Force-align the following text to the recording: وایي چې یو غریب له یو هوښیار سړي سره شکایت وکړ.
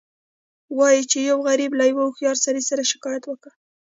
وایي 0.77 1.01
چې 1.11 1.17
یو 1.29 1.37
غریب 1.47 1.71
له 1.79 1.83
یو 1.89 1.97
هوښیار 2.05 2.37
سړي 2.45 2.61
سره 2.69 2.89
شکایت 2.91 3.23
وکړ. 3.27 3.51